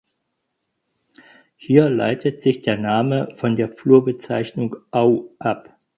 [1.57, 5.77] Hier leitet sich der Name von der Flurbezeichnung Au ab.